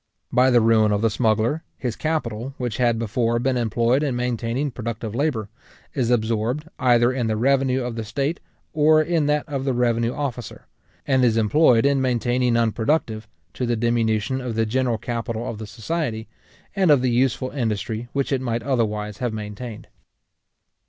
[0.31, 4.71] By the ruin of the smuggler, his capital, which had before been employed in maintaining
[4.71, 5.47] productive labour,
[5.93, 8.39] is absorbed either in the revenue of the state,
[8.73, 10.65] or in that of the revenue officer;
[11.05, 15.67] and is employed in maintaining unproductive, to the diminution of the general capital of the
[15.67, 16.27] society,
[16.75, 19.87] and of the useful industry which it might otherwise have maintained.